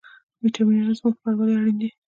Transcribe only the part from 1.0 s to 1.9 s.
لپاره ولې اړین دي